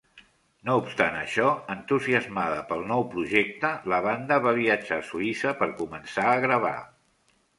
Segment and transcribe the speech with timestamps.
[0.67, 6.25] No obstant això, entusiasmada pel nou projecte, la banda va viatjar a Suïssa per començar
[6.33, 6.75] a gravar.